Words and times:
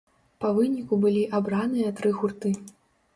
Па 0.43 0.49
выніку 0.59 0.97
былі 1.03 1.21
абраныя 1.39 1.91
тры 1.99 2.09
гурты. 2.23 2.55